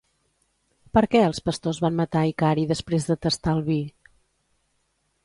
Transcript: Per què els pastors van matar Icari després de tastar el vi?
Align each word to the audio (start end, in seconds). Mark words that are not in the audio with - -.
Per 0.97 1.01
què 1.15 1.19
els 1.25 1.41
pastors 1.49 1.81
van 1.85 1.99
matar 1.99 2.23
Icari 2.31 2.65
després 2.73 3.05
de 3.11 3.19
tastar 3.27 3.55
el 3.59 3.63
vi? 3.69 3.79